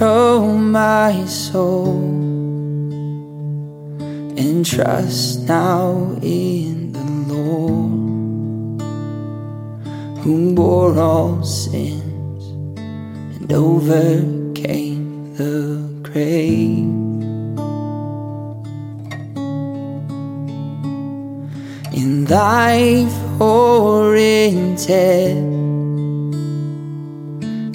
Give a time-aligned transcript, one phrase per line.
[0.00, 2.00] oh my soul,
[4.36, 8.82] and trust now in the Lord,
[10.18, 12.44] who bore all sins
[13.36, 16.88] and overcame the grave.
[21.92, 25.59] In life or in death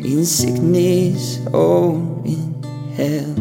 [0.05, 2.63] in sickness or oh, in
[2.95, 3.35] hell.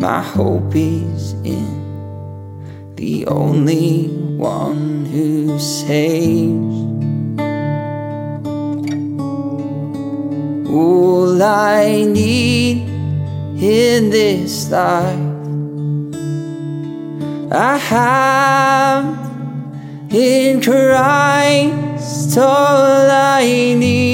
[0.00, 6.76] My hope is in the only one who saves.
[10.68, 12.88] All I need
[13.62, 15.18] in this life,
[17.52, 19.18] I have
[20.12, 24.07] in Christ all I need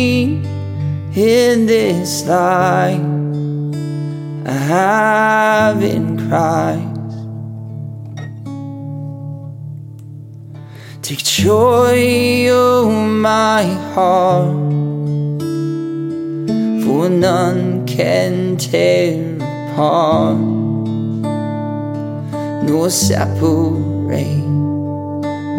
[1.17, 3.01] in this life
[4.47, 6.91] I have in Christ
[11.03, 13.63] Take joy, oh my
[13.95, 14.73] heart
[16.85, 20.39] For none can tear apart
[22.67, 24.45] Nor separate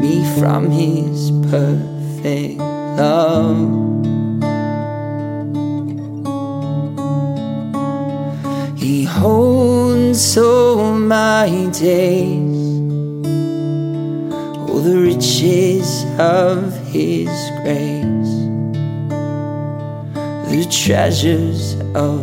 [0.02, 3.95] me from his perfect love.
[9.16, 12.58] Holds all my days,
[14.60, 17.30] all the riches of his
[17.62, 18.36] grace,
[20.50, 22.22] the treasures of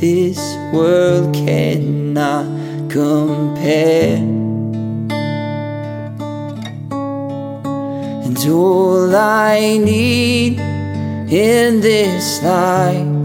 [0.00, 0.38] this
[0.72, 2.46] world cannot
[2.90, 4.32] compare.
[8.24, 10.58] and all I need
[11.30, 13.21] in this life.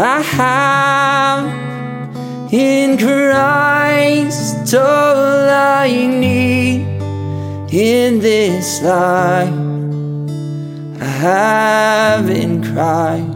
[0.00, 1.44] I have
[2.52, 6.86] in Christ all I need
[7.72, 9.52] in this life.
[11.02, 13.34] I have in Christ.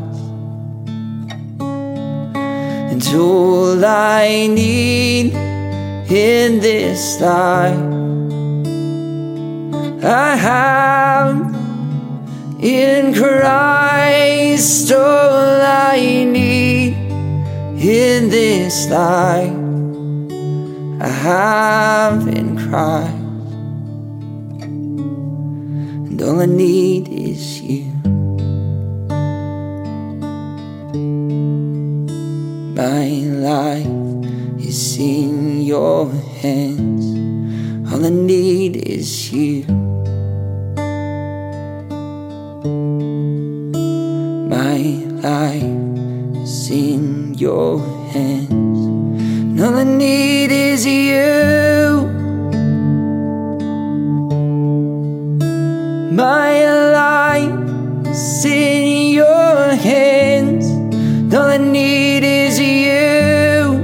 [2.92, 5.34] And all I need
[6.12, 7.92] in this life
[10.04, 11.54] I have
[12.62, 16.51] in Christ all I need
[17.82, 19.52] in this life.
[21.02, 23.14] I have in Christ,
[26.06, 27.90] and all I need is you.
[32.76, 33.08] My
[33.50, 33.86] life
[34.64, 36.08] is in your
[36.40, 37.04] hands.
[37.92, 39.64] All I need is you.
[44.48, 44.78] My
[45.20, 45.81] life
[46.70, 47.78] in your
[48.10, 48.50] hands.
[48.50, 52.08] And all I need is you.
[56.10, 56.52] My
[56.92, 60.66] life is in your hands.
[60.66, 63.78] And all I need is you.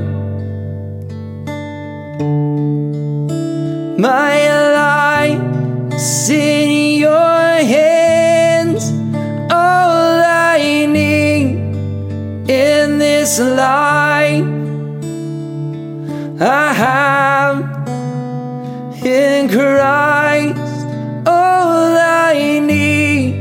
[3.98, 4.36] My
[4.82, 6.77] life is in
[13.28, 14.48] this life
[16.40, 17.58] I have
[19.04, 20.86] in Christ.
[21.26, 23.34] All I need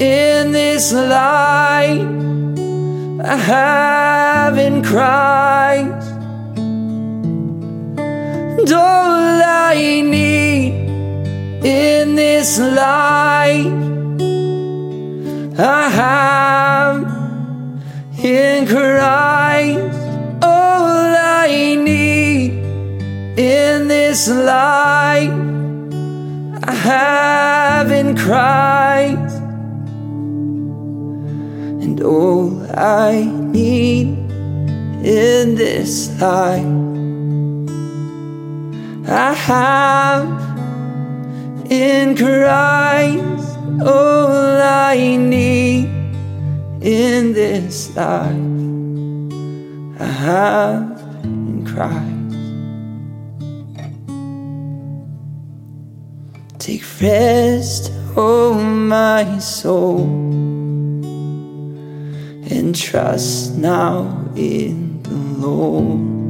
[0.00, 2.08] in this life
[3.22, 6.10] I have in Christ.
[8.72, 10.72] All I need
[11.62, 13.80] in this life
[15.58, 17.03] I have
[18.24, 19.98] in Christ,
[20.42, 22.52] all I need
[23.38, 25.30] in this life,
[26.64, 29.36] I have in Christ,
[31.84, 34.16] and all I need
[35.04, 36.64] in this life,
[39.06, 40.24] I have
[41.70, 45.93] in Christ, all I need
[46.84, 48.36] in this life
[49.98, 52.12] I have in Christ.
[56.58, 60.04] Take rest, oh my soul,
[62.50, 66.23] and trust now in the Lord.